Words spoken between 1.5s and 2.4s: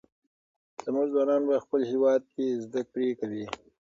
په خپل هېواد